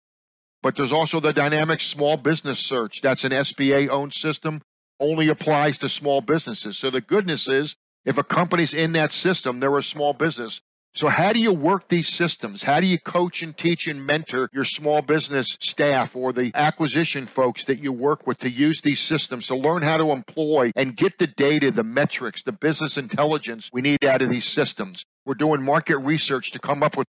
But 0.61 0.75
there's 0.75 0.91
also 0.91 1.21
the 1.21 1.31
Dynamic 1.31 1.79
Small 1.79 2.17
Business 2.17 2.59
Search. 2.59 3.01
That's 3.01 3.23
an 3.23 3.31
SBA 3.31 3.87
owned 3.87 4.13
system 4.13 4.61
only 4.99 5.29
applies 5.29 5.79
to 5.79 5.89
small 5.89 6.21
businesses. 6.21 6.77
So 6.77 6.89
the 6.89 7.01
goodness 7.01 7.47
is 7.47 7.75
if 8.05 8.17
a 8.17 8.23
company's 8.23 8.73
in 8.73 8.93
that 8.93 9.11
system, 9.11 9.59
they're 9.59 9.77
a 9.77 9.83
small 9.83 10.13
business. 10.13 10.61
So 10.95 11.07
how 11.07 11.33
do 11.33 11.41
you 11.41 11.53
work 11.53 11.87
these 11.87 12.07
systems? 12.07 12.61
How 12.61 12.79
do 12.79 12.85
you 12.85 12.99
coach 12.99 13.41
and 13.41 13.57
teach 13.57 13.87
and 13.87 14.05
mentor 14.05 14.47
your 14.53 14.63
small 14.63 15.01
business 15.01 15.57
staff 15.59 16.15
or 16.15 16.33
the 16.33 16.51
acquisition 16.53 17.25
folks 17.25 17.65
that 17.65 17.79
you 17.79 17.91
work 17.91 18.27
with 18.27 18.39
to 18.39 18.49
use 18.49 18.81
these 18.81 18.99
systems 18.99 19.47
to 19.47 19.55
learn 19.55 19.81
how 19.81 19.97
to 19.97 20.11
employ 20.11 20.71
and 20.75 20.95
get 20.95 21.17
the 21.17 21.25
data, 21.25 21.71
the 21.71 21.83
metrics, 21.83 22.43
the 22.43 22.51
business 22.51 22.97
intelligence 22.97 23.71
we 23.73 23.81
need 23.81 24.05
out 24.05 24.21
of 24.21 24.29
these 24.29 24.45
systems? 24.45 25.03
We're 25.25 25.33
doing 25.33 25.63
market 25.63 25.97
research 25.97 26.51
to 26.51 26.59
come 26.59 26.83
up 26.83 26.95
with 26.95 27.07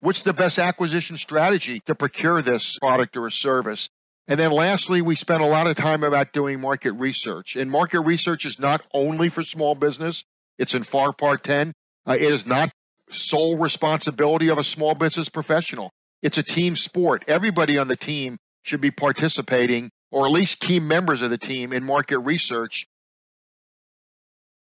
what's 0.00 0.22
the 0.22 0.32
best 0.32 0.58
acquisition 0.58 1.18
strategy 1.18 1.80
to 1.86 1.94
procure 1.94 2.40
this 2.40 2.78
product 2.78 3.18
or 3.18 3.26
a 3.26 3.32
service. 3.32 3.90
And 4.28 4.40
then 4.40 4.50
lastly, 4.50 5.02
we 5.02 5.14
spent 5.14 5.42
a 5.42 5.46
lot 5.46 5.68
of 5.68 5.76
time 5.76 6.02
about 6.02 6.32
doing 6.32 6.60
market 6.60 6.92
research. 6.92 7.54
And 7.56 7.70
market 7.70 8.00
research 8.00 8.44
is 8.44 8.58
not 8.58 8.82
only 8.92 9.28
for 9.28 9.44
small 9.44 9.74
business. 9.74 10.24
It's 10.58 10.74
in 10.74 10.82
FAR 10.82 11.12
Part 11.12 11.44
10. 11.44 11.72
Uh, 12.06 12.12
it 12.14 12.22
is 12.22 12.46
not 12.46 12.70
sole 13.10 13.56
responsibility 13.58 14.48
of 14.48 14.58
a 14.58 14.64
small 14.64 14.94
business 14.94 15.28
professional. 15.28 15.92
it's 16.22 16.38
a 16.38 16.42
team 16.42 16.76
sport. 16.76 17.24
Everybody 17.28 17.78
on 17.78 17.88
the 17.88 17.96
team 17.96 18.38
should 18.62 18.80
be 18.80 18.90
participating, 18.90 19.90
or 20.10 20.26
at 20.26 20.32
least 20.32 20.60
key 20.60 20.80
members 20.80 21.22
of 21.22 21.30
the 21.30 21.38
team 21.38 21.72
in 21.72 21.84
market 21.84 22.18
research. 22.18 22.86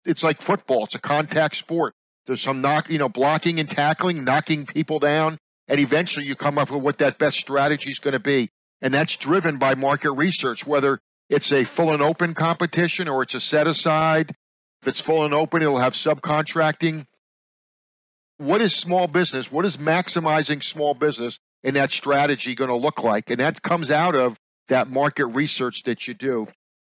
It's 0.06 0.24
like 0.24 0.42
football. 0.42 0.86
It's 0.86 0.96
a 0.96 1.00
contact 1.00 1.58
sport. 1.58 1.94
There's 2.26 2.42
some 2.42 2.62
knock, 2.62 2.90
you 2.90 3.00
know, 3.00 3.10
blocking 3.10 3.60
and 3.60 3.68
tackling, 3.68 4.24
knocking 4.24 4.66
people 4.66 5.00
down, 5.00 5.38
and 5.68 5.80
eventually 5.80 6.26
you 6.26 6.36
come 6.36 6.58
up 6.58 6.72
with 6.72 6.82
what 6.82 7.00
that 7.00 7.18
best 7.18 7.38
strategy 7.38 7.92
is 7.92 8.00
going 8.00 8.14
to 8.14 8.20
be. 8.20 8.50
And 8.82 8.94
that's 8.94 9.18
driven 9.18 9.58
by 9.58 9.76
market 9.76 10.12
research, 10.12 10.66
whether 10.66 11.00
it's 11.30 11.52
a 11.52 11.64
full 11.64 11.94
and 11.94 12.02
open 12.02 12.34
competition 12.34 13.08
or 13.08 13.24
it's 13.24 13.36
a 13.36 13.42
set 13.42 13.68
aside. 13.68 14.32
If 14.82 14.88
it's 14.88 15.02
full 15.02 15.24
and 15.24 15.34
open, 15.34 15.62
it'll 15.62 15.78
have 15.78 15.94
subcontracting. 15.94 17.06
What 18.38 18.62
is 18.62 18.76
small 18.76 19.08
business? 19.08 19.52
What 19.52 19.66
is 19.66 19.78
maximizing 19.78 20.64
small 20.64 20.96
business 20.96 21.38
in 21.64 21.76
that 21.76 21.92
strategy 21.92 22.56
going 22.56 22.70
to 22.70 22.76
look 22.76 23.04
like? 23.04 23.30
And 23.30 23.40
that 23.40 23.62
comes 23.62 23.92
out 23.92 24.16
of 24.16 24.38
that 24.68 24.90
market 24.90 25.28
research 25.28 25.84
that 25.84 26.08
you 26.08 26.16
do. 26.16 26.48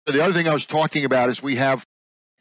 The 0.07 0.23
other 0.23 0.33
thing 0.33 0.49
I 0.49 0.55
was 0.55 0.67
talking 0.67 1.05
about 1.05 1.31
is 1.31 1.43
we 1.43 1.57
have 1.57 1.85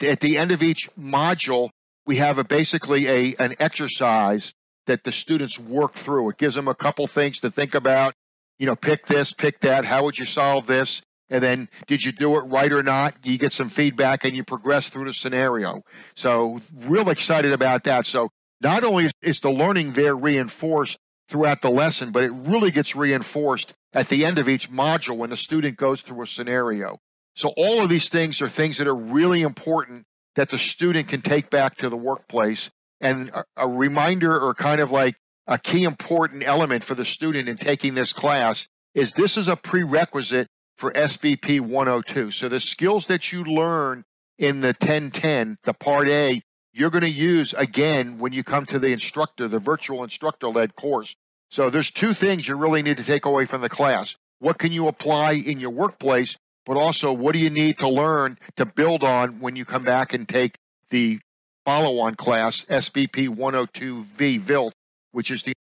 at 0.01 0.19
the 0.19 0.37
end 0.37 0.51
of 0.51 0.63
each 0.63 0.89
module, 0.95 1.69
we 2.05 2.17
have 2.17 2.37
a 2.37 2.43
basically 2.43 3.07
a 3.07 3.35
an 3.39 3.55
exercise 3.59 4.53
that 4.87 5.03
the 5.03 5.11
students 5.11 5.59
work 5.59 5.93
through. 5.93 6.29
It 6.29 6.37
gives 6.37 6.55
them 6.55 6.67
a 6.67 6.75
couple 6.75 7.05
things 7.07 7.41
to 7.41 7.51
think 7.51 7.75
about. 7.75 8.13
You 8.59 8.67
know, 8.67 8.75
pick 8.75 9.07
this, 9.07 9.33
pick 9.33 9.61
that. 9.61 9.85
How 9.85 10.03
would 10.03 10.19
you 10.19 10.25
solve 10.25 10.67
this? 10.67 11.01
And 11.29 11.43
then 11.43 11.69
did 11.87 12.03
you 12.03 12.11
do 12.11 12.35
it 12.37 12.41
right 12.41 12.71
or 12.71 12.83
not? 12.83 13.15
You 13.23 13.37
get 13.37 13.53
some 13.53 13.69
feedback 13.69 14.25
and 14.25 14.35
you 14.35 14.43
progress 14.43 14.89
through 14.89 15.05
the 15.05 15.13
scenario. 15.13 15.83
So 16.15 16.59
real 16.75 17.09
excited 17.09 17.51
about 17.51 17.83
that. 17.85 18.05
So 18.05 18.29
not 18.61 18.83
only 18.83 19.09
is 19.21 19.39
the 19.39 19.51
learning 19.51 19.93
there 19.93 20.15
reinforced 20.15 20.97
throughout 21.29 21.61
the 21.61 21.69
lesson, 21.69 22.11
but 22.11 22.23
it 22.23 22.31
really 22.31 22.71
gets 22.71 22.95
reinforced 22.95 23.73
at 23.93 24.09
the 24.09 24.25
end 24.25 24.39
of 24.39 24.49
each 24.49 24.69
module 24.69 25.17
when 25.17 25.29
the 25.29 25.37
student 25.37 25.77
goes 25.77 26.01
through 26.01 26.23
a 26.23 26.27
scenario. 26.27 26.97
So 27.35 27.53
all 27.55 27.81
of 27.81 27.89
these 27.89 28.09
things 28.09 28.41
are 28.41 28.49
things 28.49 28.79
that 28.79 28.87
are 28.87 28.95
really 28.95 29.43
important 29.43 30.05
that 30.35 30.49
the 30.49 30.57
student 30.57 31.07
can 31.07 31.21
take 31.21 31.49
back 31.49 31.77
to 31.77 31.89
the 31.89 31.97
workplace 31.97 32.69
and 33.01 33.29
a, 33.29 33.45
a 33.55 33.67
reminder 33.67 34.37
or 34.37 34.53
kind 34.53 34.81
of 34.81 34.91
like 34.91 35.15
a 35.49 35.57
key 35.57 35.83
important 35.83 36.43
element 36.43 36.83
for 36.83 36.93
the 36.93 37.03
student 37.03 37.49
in 37.49 37.57
taking 37.57 37.95
this 37.95 38.13
class 38.13 38.67
is 38.93 39.13
this 39.13 39.35
is 39.35 39.47
a 39.47 39.55
prerequisite 39.55 40.47
for 40.77 40.91
SBP 40.91 41.59
102. 41.59 42.29
So 42.31 42.49
the 42.49 42.59
skills 42.59 43.07
that 43.07 43.33
you 43.33 43.43
learn 43.43 44.05
in 44.37 44.61
the 44.61 44.67
1010, 44.67 45.57
the 45.63 45.73
part 45.73 46.07
A, 46.07 46.39
you're 46.71 46.91
going 46.91 47.03
to 47.03 47.09
use 47.09 47.53
again 47.53 48.19
when 48.19 48.31
you 48.31 48.43
come 48.43 48.67
to 48.67 48.77
the 48.77 48.91
instructor, 48.91 49.47
the 49.47 49.59
virtual 49.59 50.03
instructor 50.03 50.49
led 50.49 50.75
course. 50.75 51.15
So 51.49 51.71
there's 51.71 51.89
two 51.89 52.13
things 52.13 52.47
you 52.47 52.55
really 52.55 52.83
need 52.83 52.97
to 52.97 53.03
take 53.03 53.25
away 53.25 53.45
from 53.45 53.61
the 53.61 53.69
class. 53.69 54.15
What 54.37 54.59
can 54.59 54.71
you 54.71 54.87
apply 54.87 55.31
in 55.33 55.59
your 55.59 55.71
workplace? 55.71 56.37
But 56.67 56.77
also, 56.77 57.11
what 57.11 57.33
do 57.33 57.39
you 57.39 57.49
need 57.49 57.79
to 57.79 57.89
learn 57.89 58.37
to 58.57 58.67
build 58.67 59.03
on 59.03 59.39
when 59.39 59.55
you 59.55 59.65
come 59.65 59.83
back 59.83 60.13
and 60.13 60.29
take 60.29 60.55
the 60.91 61.19
follow 61.65 61.99
on 62.01 62.13
class, 62.13 62.65
SBP 62.65 63.29
102V 63.29 64.39
VILT, 64.39 64.73
which 65.11 65.31
is 65.31 65.43
the 65.43 65.53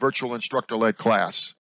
virtual 0.00 0.34
instructor 0.34 0.76
led 0.76 0.96
class? 0.96 1.54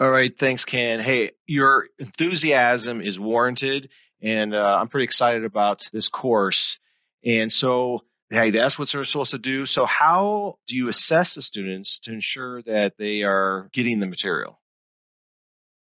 All 0.00 0.10
right, 0.10 0.36
thanks, 0.36 0.64
Ken. 0.64 1.00
Hey, 1.00 1.32
your 1.46 1.86
enthusiasm 1.98 3.00
is 3.00 3.20
warranted, 3.20 3.90
and 4.20 4.54
uh, 4.54 4.78
I'm 4.80 4.88
pretty 4.88 5.04
excited 5.04 5.44
about 5.44 5.82
this 5.92 6.08
course. 6.08 6.78
And 7.24 7.52
so, 7.52 8.00
hey, 8.30 8.50
that's 8.50 8.78
what 8.78 8.90
they're 8.90 9.04
supposed 9.04 9.30
to 9.30 9.38
do. 9.38 9.64
So, 9.66 9.86
how 9.86 10.56
do 10.66 10.76
you 10.76 10.88
assess 10.88 11.34
the 11.34 11.42
students 11.42 12.00
to 12.00 12.12
ensure 12.12 12.62
that 12.62 12.94
they 12.98 13.22
are 13.22 13.68
getting 13.72 14.00
the 14.00 14.06
material? 14.06 14.58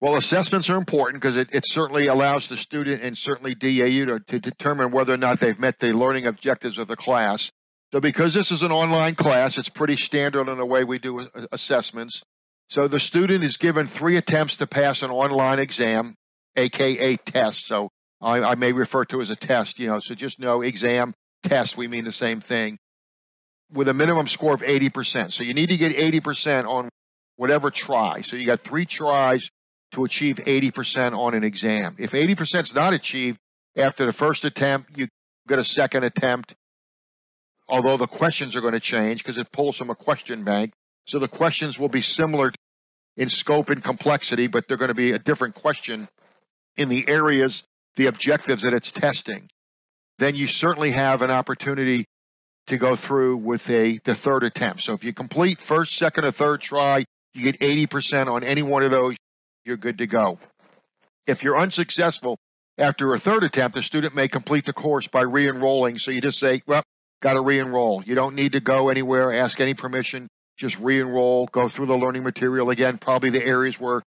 Well, 0.00 0.14
assessments 0.14 0.70
are 0.70 0.76
important 0.76 1.20
because 1.20 1.36
it, 1.36 1.48
it, 1.52 1.66
certainly 1.66 2.06
allows 2.06 2.46
the 2.48 2.56
student 2.56 3.02
and 3.02 3.18
certainly 3.18 3.56
DAU 3.56 4.06
to, 4.06 4.20
to 4.28 4.38
determine 4.38 4.92
whether 4.92 5.12
or 5.12 5.16
not 5.16 5.40
they've 5.40 5.58
met 5.58 5.80
the 5.80 5.92
learning 5.92 6.26
objectives 6.26 6.78
of 6.78 6.86
the 6.86 6.94
class. 6.94 7.50
So 7.92 8.00
because 8.00 8.34
this 8.34 8.50
is 8.50 8.62
an 8.62 8.72
online 8.72 9.14
class, 9.14 9.56
it's 9.56 9.68
pretty 9.68 9.96
standard 9.96 10.48
in 10.48 10.58
the 10.58 10.66
way 10.66 10.84
we 10.84 10.98
do 10.98 11.26
assessments. 11.52 12.22
So 12.68 12.86
the 12.86 13.00
student 13.00 13.44
is 13.44 13.56
given 13.56 13.86
three 13.86 14.16
attempts 14.16 14.58
to 14.58 14.66
pass 14.66 15.02
an 15.02 15.10
online 15.10 15.58
exam, 15.58 16.14
aka 16.54 17.16
test. 17.16 17.66
So 17.66 17.88
I, 18.20 18.42
I, 18.42 18.54
may 18.56 18.72
refer 18.72 19.06
to 19.06 19.22
as 19.22 19.30
a 19.30 19.36
test, 19.36 19.78
you 19.78 19.86
know, 19.86 20.00
so 20.00 20.14
just 20.14 20.38
know 20.38 20.60
exam, 20.60 21.14
test, 21.44 21.78
we 21.78 21.88
mean 21.88 22.04
the 22.04 22.12
same 22.12 22.40
thing 22.40 22.78
with 23.72 23.88
a 23.88 23.94
minimum 23.94 24.26
score 24.26 24.54
of 24.54 24.62
80%. 24.62 25.32
So 25.32 25.44
you 25.44 25.54
need 25.54 25.70
to 25.70 25.76
get 25.76 25.96
80% 25.96 26.66
on 26.66 26.88
whatever 27.36 27.70
try. 27.70 28.22
So 28.22 28.36
you 28.36 28.46
got 28.46 28.60
three 28.60 28.86
tries 28.86 29.50
to 29.92 30.04
achieve 30.04 30.36
80% 30.36 31.16
on 31.16 31.34
an 31.34 31.44
exam. 31.44 31.96
If 31.98 32.12
80% 32.12 32.62
is 32.64 32.74
not 32.74 32.92
achieved 32.92 33.38
after 33.76 34.04
the 34.04 34.12
first 34.12 34.44
attempt, 34.44 34.98
you 34.98 35.08
get 35.46 35.58
a 35.58 35.64
second 35.64 36.04
attempt, 36.04 36.54
although 37.68 37.96
the 37.96 38.06
questions 38.06 38.56
are 38.56 38.60
going 38.60 38.74
to 38.74 38.80
change 38.80 39.22
because 39.22 39.38
it 39.38 39.50
pulls 39.52 39.76
from 39.76 39.90
a 39.90 39.94
question 39.94 40.44
bank. 40.44 40.72
So 41.06 41.18
the 41.18 41.28
questions 41.28 41.78
will 41.78 41.88
be 41.88 42.02
similar 42.02 42.52
in 43.16 43.28
scope 43.28 43.70
and 43.70 43.82
complexity, 43.82 44.46
but 44.46 44.68
they're 44.68 44.76
going 44.76 44.88
to 44.88 44.94
be 44.94 45.12
a 45.12 45.18
different 45.18 45.54
question 45.54 46.08
in 46.76 46.88
the 46.88 47.08
areas, 47.08 47.64
the 47.96 48.06
objectives 48.06 48.62
that 48.62 48.72
it's 48.72 48.92
testing. 48.92 49.48
Then 50.18 50.34
you 50.34 50.46
certainly 50.46 50.92
have 50.92 51.22
an 51.22 51.30
opportunity 51.30 52.06
to 52.68 52.76
go 52.76 52.94
through 52.94 53.38
with 53.38 53.68
a 53.70 53.98
the 54.04 54.14
third 54.14 54.44
attempt. 54.44 54.82
So 54.82 54.94
if 54.94 55.04
you 55.04 55.12
complete 55.12 55.60
first, 55.60 55.96
second, 55.96 56.24
or 56.24 56.30
third 56.30 56.60
try, 56.60 57.04
you 57.34 57.44
get 57.50 57.60
80% 57.60 58.28
on 58.28 58.44
any 58.44 58.62
one 58.62 58.82
of 58.82 58.90
those, 58.90 59.16
you're 59.64 59.76
good 59.76 59.98
to 59.98 60.06
go. 60.06 60.38
If 61.26 61.42
you're 61.42 61.58
unsuccessful 61.58 62.38
after 62.76 63.12
a 63.14 63.18
third 63.18 63.44
attempt, 63.44 63.74
the 63.74 63.82
student 63.82 64.14
may 64.14 64.28
complete 64.28 64.64
the 64.64 64.72
course 64.72 65.08
by 65.08 65.22
re-enrolling. 65.22 65.98
So 65.98 66.10
you 66.10 66.20
just 66.20 66.38
say, 66.38 66.62
well, 66.66 66.82
got 67.20 67.34
to 67.34 67.40
re-enroll. 67.40 68.02
You 68.04 68.14
don't 68.14 68.34
need 68.34 68.52
to 68.52 68.60
go 68.60 68.88
anywhere, 68.88 69.32
ask 69.32 69.60
any 69.60 69.74
permission 69.74 70.28
just 70.58 70.78
re-enroll, 70.80 71.46
go 71.46 71.68
through 71.68 71.86
the 71.86 71.96
learning 71.96 72.24
material 72.24 72.68
again, 72.70 72.98
probably 72.98 73.30
the 73.30 73.44
areas 73.44 73.80
where 73.80 74.02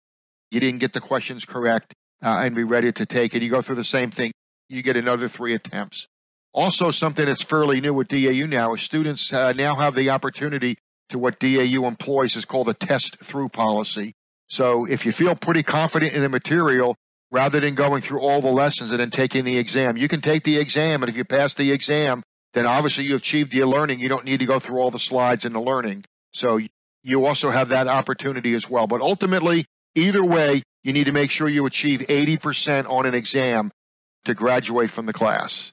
you 0.50 0.58
didn't 0.60 0.80
get 0.80 0.92
the 0.92 1.00
questions 1.00 1.44
correct, 1.44 1.94
uh, 2.24 2.40
and 2.42 2.54
be 2.56 2.64
ready 2.64 2.90
to 2.90 3.06
take 3.06 3.34
it. 3.34 3.42
You 3.42 3.50
go 3.50 3.62
through 3.62 3.76
the 3.76 3.84
same 3.84 4.10
thing. 4.10 4.32
You 4.68 4.82
get 4.82 4.96
another 4.96 5.28
three 5.28 5.54
attempts. 5.54 6.08
Also, 6.54 6.90
something 6.90 7.24
that's 7.24 7.42
fairly 7.42 7.80
new 7.80 7.92
with 7.92 8.08
DAU 8.08 8.46
now 8.46 8.74
is 8.74 8.82
students 8.82 9.32
uh, 9.32 9.52
now 9.52 9.76
have 9.76 9.94
the 9.94 10.10
opportunity 10.10 10.76
to 11.10 11.18
what 11.18 11.38
DAU 11.38 11.86
employs 11.86 12.36
is 12.36 12.46
called 12.46 12.68
a 12.70 12.74
test 12.74 13.18
through 13.18 13.50
policy. 13.50 14.14
So 14.48 14.86
if 14.86 15.04
you 15.04 15.12
feel 15.12 15.34
pretty 15.34 15.62
confident 15.62 16.14
in 16.14 16.22
the 16.22 16.28
material, 16.30 16.96
rather 17.30 17.60
than 17.60 17.74
going 17.74 18.00
through 18.00 18.20
all 18.20 18.40
the 18.40 18.50
lessons 18.50 18.90
and 18.90 19.00
then 19.00 19.10
taking 19.10 19.44
the 19.44 19.58
exam, 19.58 19.98
you 19.98 20.08
can 20.08 20.22
take 20.22 20.42
the 20.44 20.58
exam. 20.58 21.02
And 21.02 21.10
if 21.10 21.16
you 21.16 21.24
pass 21.24 21.52
the 21.54 21.70
exam, 21.72 22.22
then 22.58 22.66
obviously 22.66 23.04
you 23.04 23.16
achieved 23.16 23.54
your 23.54 23.66
learning. 23.66 24.00
You 24.00 24.08
don't 24.08 24.24
need 24.24 24.40
to 24.40 24.46
go 24.46 24.58
through 24.58 24.80
all 24.80 24.90
the 24.90 24.98
slides 24.98 25.44
and 25.44 25.54
the 25.54 25.60
learning. 25.60 26.04
So 26.32 26.58
you 27.04 27.26
also 27.26 27.50
have 27.50 27.68
that 27.68 27.86
opportunity 27.86 28.54
as 28.54 28.68
well. 28.68 28.86
But 28.86 29.00
ultimately, 29.00 29.64
either 29.94 30.24
way, 30.24 30.62
you 30.82 30.92
need 30.92 31.04
to 31.04 31.12
make 31.12 31.30
sure 31.30 31.48
you 31.48 31.66
achieve 31.66 32.00
80% 32.00 32.90
on 32.90 33.06
an 33.06 33.14
exam 33.14 33.70
to 34.24 34.34
graduate 34.34 34.90
from 34.90 35.06
the 35.06 35.12
class. 35.12 35.72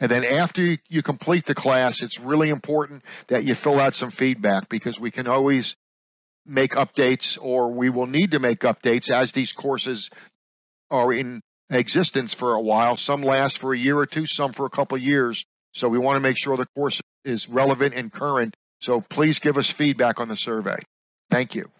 And 0.00 0.10
then 0.10 0.24
after 0.24 0.76
you 0.88 1.02
complete 1.02 1.46
the 1.46 1.54
class, 1.54 2.02
it's 2.02 2.18
really 2.18 2.50
important 2.50 3.04
that 3.28 3.44
you 3.44 3.54
fill 3.54 3.80
out 3.80 3.94
some 3.94 4.10
feedback 4.10 4.68
because 4.68 4.98
we 4.98 5.10
can 5.10 5.28
always 5.28 5.76
make 6.44 6.72
updates 6.72 7.38
or 7.40 7.72
we 7.72 7.90
will 7.90 8.06
need 8.06 8.32
to 8.32 8.40
make 8.40 8.60
updates 8.60 9.08
as 9.08 9.32
these 9.32 9.52
courses 9.52 10.10
are 10.90 11.12
in 11.12 11.40
existence 11.70 12.34
for 12.34 12.54
a 12.54 12.60
while. 12.60 12.96
Some 12.96 13.22
last 13.22 13.58
for 13.58 13.72
a 13.72 13.78
year 13.78 13.96
or 13.96 14.06
two, 14.06 14.26
some 14.26 14.52
for 14.52 14.66
a 14.66 14.70
couple 14.70 14.98
years. 14.98 15.46
So 15.74 15.88
we 15.88 15.98
want 15.98 16.16
to 16.16 16.20
make 16.20 16.38
sure 16.38 16.56
the 16.56 16.66
course 16.74 17.00
is 17.24 17.48
relevant 17.48 17.94
and 17.94 18.12
current 18.12 18.54
so 18.84 19.00
please 19.00 19.38
give 19.38 19.56
us 19.56 19.70
feedback 19.70 20.20
on 20.20 20.28
the 20.28 20.36
survey. 20.36 20.76
Thank 21.30 21.54
you. 21.54 21.70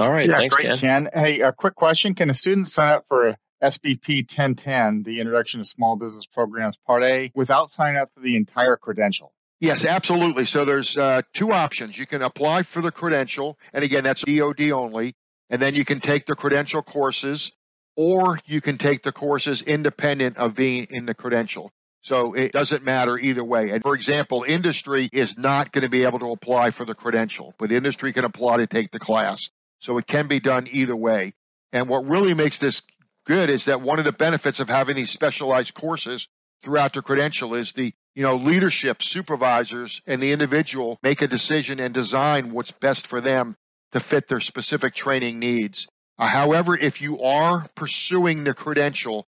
All 0.00 0.10
right. 0.10 0.26
Yeah, 0.26 0.38
thanks, 0.38 0.54
great, 0.54 0.66
Ken. 0.66 0.78
Ken. 0.78 1.08
Hey, 1.14 1.40
a 1.40 1.52
quick 1.52 1.76
question. 1.76 2.16
Can 2.16 2.28
a 2.28 2.34
student 2.34 2.68
sign 2.68 2.94
up 2.94 3.04
for 3.08 3.36
SBP 3.62 4.22
1010, 4.22 5.04
the 5.04 5.20
Introduction 5.20 5.60
to 5.60 5.64
Small 5.64 5.94
Business 5.94 6.26
Programs 6.26 6.76
Part 6.76 7.04
A, 7.04 7.30
without 7.36 7.70
signing 7.70 7.98
up 7.98 8.10
for 8.14 8.20
the 8.20 8.34
entire 8.34 8.76
credential? 8.76 9.32
Yes, 9.60 9.84
absolutely. 9.84 10.44
So 10.44 10.64
there's 10.64 10.98
uh, 10.98 11.22
two 11.32 11.52
options. 11.52 11.96
You 11.96 12.06
can 12.06 12.22
apply 12.22 12.64
for 12.64 12.80
the 12.80 12.90
credential, 12.90 13.56
and 13.72 13.84
again, 13.84 14.02
that's 14.02 14.22
DoD 14.22 14.72
only, 14.72 15.14
and 15.50 15.62
then 15.62 15.76
you 15.76 15.84
can 15.84 16.00
take 16.00 16.26
the 16.26 16.34
credential 16.34 16.82
courses, 16.82 17.52
or 17.96 18.40
you 18.44 18.60
can 18.60 18.76
take 18.76 19.04
the 19.04 19.12
courses 19.12 19.62
independent 19.62 20.36
of 20.36 20.56
being 20.56 20.88
in 20.90 21.06
the 21.06 21.14
credential. 21.14 21.72
So 22.08 22.32
it 22.32 22.52
doesn't 22.52 22.82
matter 22.82 23.18
either 23.18 23.44
way. 23.44 23.68
And 23.68 23.82
for 23.82 23.94
example, 23.94 24.42
industry 24.42 25.10
is 25.12 25.36
not 25.36 25.72
going 25.72 25.82
to 25.82 25.90
be 25.90 26.04
able 26.04 26.20
to 26.20 26.32
apply 26.32 26.70
for 26.70 26.86
the 26.86 26.94
credential, 26.94 27.54
but 27.58 27.70
industry 27.70 28.14
can 28.14 28.24
apply 28.24 28.56
to 28.56 28.66
take 28.66 28.90
the 28.90 28.98
class. 28.98 29.50
So 29.80 29.98
it 29.98 30.06
can 30.06 30.26
be 30.26 30.40
done 30.40 30.68
either 30.70 30.96
way. 30.96 31.34
And 31.70 31.86
what 31.86 32.08
really 32.08 32.32
makes 32.32 32.56
this 32.56 32.80
good 33.26 33.50
is 33.50 33.66
that 33.66 33.82
one 33.82 33.98
of 33.98 34.06
the 34.06 34.12
benefits 34.12 34.58
of 34.58 34.70
having 34.70 34.96
these 34.96 35.10
specialized 35.10 35.74
courses 35.74 36.28
throughout 36.62 36.94
the 36.94 37.02
credential 37.02 37.54
is 37.54 37.72
the, 37.72 37.92
you 38.14 38.22
know, 38.22 38.36
leadership, 38.36 39.02
supervisors, 39.02 40.00
and 40.06 40.22
the 40.22 40.32
individual 40.32 40.98
make 41.02 41.20
a 41.20 41.28
decision 41.28 41.78
and 41.78 41.92
design 41.92 42.52
what's 42.52 42.70
best 42.70 43.06
for 43.06 43.20
them 43.20 43.54
to 43.92 44.00
fit 44.00 44.28
their 44.28 44.40
specific 44.40 44.94
training 44.94 45.38
needs. 45.40 45.86
Uh, 46.18 46.26
however, 46.26 46.74
if 46.74 47.02
you 47.02 47.20
are 47.20 47.66
pursuing 47.74 48.44
the 48.44 48.54
credential, 48.54 49.26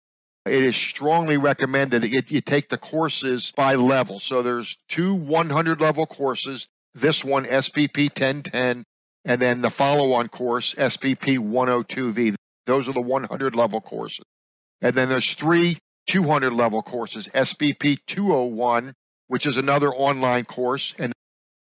it 0.46 0.64
is 0.64 0.76
strongly 0.76 1.38
recommended 1.38 2.04
that 2.04 2.32
you 2.32 2.42
take 2.42 2.70
the 2.70 2.78
courses 2.78 3.52
by 3.52 3.76
level. 3.76 4.20
So 4.20 4.44
there's 4.44 4.78
two 4.88 5.16
100 5.16 5.82
level 5.82 6.06
courses. 6.06 6.68
This 6.94 7.24
one, 7.24 7.46
SBP 7.46 8.10
1010, 8.10 8.86
and 9.26 9.42
then 9.42 9.62
the 9.62 9.70
follow-on 9.70 10.30
course, 10.30 10.76
SBP 10.76 11.40
102V. 11.40 12.36
Those 12.68 12.88
are 12.88 12.94
the 12.94 13.02
100 13.02 13.56
level 13.56 13.82
courses. 13.82 14.24
And 14.82 14.96
then 14.96 15.10
there's 15.10 15.34
three 15.34 15.78
200 16.08 16.54
level 16.54 16.84
courses, 16.84 17.28
SBP 17.28 17.98
201, 18.06 18.94
which 19.28 19.46
is 19.46 19.58
another 19.58 19.90
online 19.90 20.46
course, 20.46 20.94
and 21.00 21.12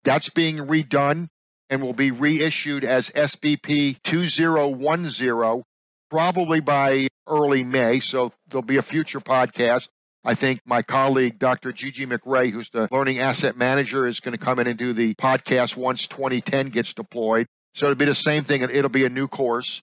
that's 0.04 0.30
being 0.30 0.58
redone 0.58 1.30
and 1.70 1.82
will 1.82 1.94
be 1.94 2.12
reissued 2.12 2.84
as 2.84 3.10
SBP 3.10 4.02
2010 4.04 5.64
probably 6.10 6.60
by 6.60 7.08
early 7.28 7.64
May. 7.64 8.00
So 8.00 8.32
there'll 8.48 8.64
be 8.64 8.78
a 8.78 8.84
future 8.84 9.20
podcast. 9.20 9.90
I 10.26 10.36
think 10.36 10.62
my 10.66 10.82
colleague, 10.82 11.38
Dr. 11.38 11.74
Gigi 11.74 12.06
McRae, 12.06 12.52
who's 12.52 12.70
the 12.70 12.88
learning 12.92 13.20
asset 13.20 13.58
manager, 13.58 14.08
is 14.08 14.22
going 14.22 14.38
to 14.38 14.44
come 14.44 14.60
in 14.60 14.68
and 14.68 14.80
do 14.80 14.94
the 14.94 15.16
podcast 15.16 15.76
once 15.76 16.08
2010 16.08 16.70
gets 16.70 16.94
deployed. 16.94 17.48
So 17.76 17.88
it'll 17.88 17.98
be 17.98 18.06
the 18.06 18.16
same 18.16 18.44
thing. 18.44 18.64
And 18.64 18.72
it'll 18.72 18.90
be 18.90 19.06
a 19.06 19.10
new 19.10 19.28
course. 19.28 19.82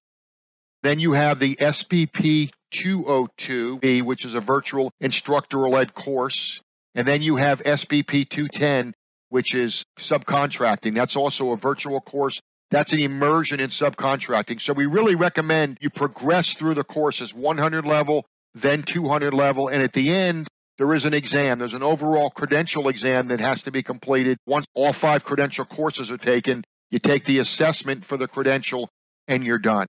Then 0.82 0.98
you 0.98 1.12
have 1.12 1.38
the 1.38 1.56
SBP 1.56 2.50
202B, 2.72 4.02
which 4.02 4.24
is 4.24 4.34
a 4.34 4.40
virtual 4.40 4.92
instructor 5.00 5.68
led 5.68 5.92
course. 5.92 6.62
And 6.94 7.06
then 7.06 7.20
you 7.20 7.36
have 7.36 7.60
SBP 7.60 8.28
210, 8.28 8.94
which 9.28 9.54
is 9.54 9.84
subcontracting. 9.98 10.94
That's 10.94 11.16
also 11.16 11.52
a 11.52 11.56
virtual 11.56 12.00
course. 12.00 12.40
That's 12.70 12.92
an 12.92 13.00
immersion 13.00 13.58
in 13.60 13.70
subcontracting. 13.70 14.60
So 14.60 14.72
we 14.72 14.86
really 14.86 15.16
recommend 15.16 15.78
you 15.80 15.90
progress 15.90 16.54
through 16.54 16.74
the 16.74 16.84
courses 16.84 17.34
100 17.34 17.84
level, 17.84 18.26
then 18.54 18.82
200 18.82 19.34
level. 19.34 19.68
And 19.68 19.82
at 19.82 19.92
the 19.92 20.10
end, 20.10 20.46
there 20.78 20.94
is 20.94 21.04
an 21.04 21.12
exam. 21.12 21.58
There's 21.58 21.74
an 21.74 21.82
overall 21.82 22.30
credential 22.30 22.88
exam 22.88 23.28
that 23.28 23.40
has 23.40 23.64
to 23.64 23.72
be 23.72 23.82
completed. 23.82 24.38
Once 24.46 24.66
all 24.74 24.92
five 24.92 25.24
credential 25.24 25.64
courses 25.64 26.10
are 26.10 26.16
taken, 26.16 26.64
you 26.90 26.98
take 26.98 27.24
the 27.24 27.38
assessment 27.38 28.04
for 28.04 28.16
the 28.16 28.28
credential 28.28 28.88
and 29.26 29.44
you're 29.44 29.58
done. 29.58 29.86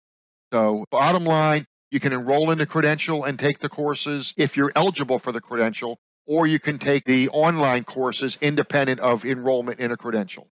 So 0.52 0.86
bottom 0.90 1.24
line, 1.24 1.66
you 1.92 2.00
can 2.00 2.14
enroll 2.14 2.52
in 2.52 2.58
the 2.58 2.66
credential 2.66 3.26
and 3.26 3.38
take 3.38 3.60
the 3.60 3.70
courses 3.70 4.34
if 4.38 4.58
you're 4.58 4.72
eligible 4.76 5.20
for 5.20 5.32
the 5.32 5.42
credential 5.42 5.98
or 6.26 6.48
you 6.48 6.60
can 6.60 6.78
take 6.78 7.04
the 7.06 7.30
online 7.30 7.84
courses 7.84 8.38
independent 8.42 9.00
of 9.00 9.26
enrollment 9.26 9.80
in 9.80 9.92
a 9.92 9.98
credential. 9.98 10.48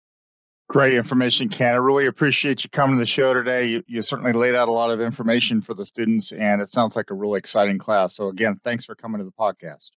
Great 0.70 0.96
information, 0.96 1.48
Ken. 1.48 1.74
I 1.74 1.78
really 1.78 2.08
appreciate 2.08 2.66
you 2.66 2.70
coming 2.70 2.98
to 2.98 3.00
the 3.00 3.06
show 3.06 3.34
today. 3.34 3.68
You, 3.68 3.84
you, 3.88 4.02
certainly 4.02 4.34
laid 4.34 4.54
out 4.54 4.68
a 4.68 4.72
lot 4.72 4.92
of 4.92 5.00
information 5.00 5.62
for 5.62 5.74
the 5.74 5.86
students, 5.86 6.34
and 6.34 6.62
it 6.62 6.70
sounds 6.70 6.94
like 6.94 7.10
a 7.10 7.14
really 7.14 7.40
exciting 7.40 7.78
class. 7.78 8.16
So, 8.16 8.28
again, 8.28 8.60
thanks 8.62 8.86
for 8.86 8.94
coming 8.94 9.20
to 9.20 9.24
the 9.24 9.32
podcast. 9.32 9.92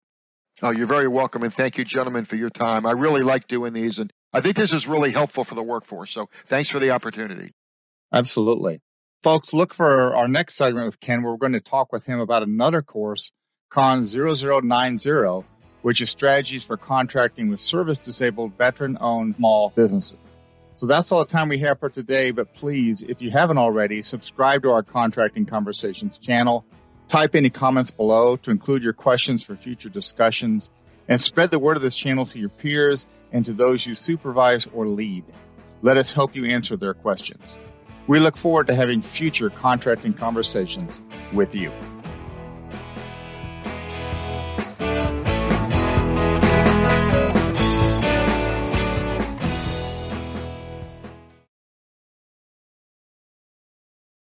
Oh, 0.62 0.70
you're 0.70 0.86
very 0.86 1.08
welcome, 1.08 1.42
and 1.42 1.52
thank 1.52 1.80
you, 1.80 1.86
gentlemen, 1.86 2.26
for 2.26 2.36
your 2.36 2.52
time. 2.52 2.86
I 2.86 2.92
really 2.92 3.24
like 3.24 3.48
doing 3.48 3.74
these, 3.74 3.98
and 3.98 4.14
I 4.32 4.42
think 4.42 4.56
this 4.56 4.72
is 4.72 4.88
really 4.88 5.12
helpful 5.12 5.44
for 5.44 5.56
the 5.56 5.64
workforce. 5.64 6.12
So, 6.12 6.30
thanks 6.46 6.70
for 6.70 6.78
the 6.78 6.92
opportunity. 6.92 7.52
Absolutely. 8.14 8.80
Folks, 9.24 9.54
look 9.54 9.74
for 9.74 10.16
our 10.16 10.28
next 10.28 10.54
segment 10.54 10.86
with 10.86 11.00
Ken, 11.00 11.24
where 11.24 11.32
we're 11.32 11.40
going 11.40 11.54
to 11.54 11.62
talk 11.62 11.92
with 11.92 12.06
him 12.06 12.20
about 12.20 12.44
another 12.44 12.84
course, 12.84 13.32
Con 13.72 14.04
0090 14.04 15.44
which 15.82 16.02
is 16.02 16.12
strategies 16.12 16.64
for 16.64 16.78
contracting 16.78 17.50
with 17.50 17.60
service 17.60 17.98
disabled 17.98 18.54
veteran 18.58 18.98
owned 19.00 19.36
small 19.38 19.72
businesses. 19.76 20.18
So 20.80 20.86
that's 20.86 21.12
all 21.12 21.26
the 21.26 21.30
time 21.30 21.50
we 21.50 21.58
have 21.58 21.78
for 21.82 21.90
today, 21.90 22.32
but 22.32 22.54
please, 22.54 23.02
if 23.02 23.22
you 23.22 23.32
haven't 23.32 23.58
already, 23.58 24.02
subscribe 24.02 24.64
to 24.64 24.72
our 24.72 24.82
Contracting 24.82 25.46
Conversations 25.46 26.18
channel. 26.18 26.64
Type 27.10 27.36
any 27.36 27.50
comments 27.50 27.92
below 27.92 28.38
to 28.38 28.52
include 28.52 28.82
your 28.82 28.94
questions 28.94 29.44
for 29.44 29.58
future 29.58 29.90
discussions 29.90 30.70
and 31.10 31.20
spread 31.20 31.52
the 31.52 31.60
word 31.60 31.76
of 31.76 31.84
this 31.84 31.96
channel 31.96 32.26
to 32.28 32.40
your 32.40 32.48
peers 32.48 33.08
and 33.34 33.44
to 33.44 33.52
those 33.52 33.86
you 33.86 33.94
supervise 33.94 34.68
or 34.74 34.88
lead. 34.88 35.26
Let 35.82 35.98
us 35.98 36.14
help 36.14 36.34
you 36.34 36.46
answer 36.46 36.78
their 36.78 36.94
questions. 36.94 37.58
We 38.08 38.20
look 38.20 38.38
forward 38.38 38.68
to 38.68 38.74
having 38.74 39.02
future 39.02 39.50
contracting 39.50 40.14
conversations 40.14 41.02
with 41.34 41.56
you. 41.56 41.74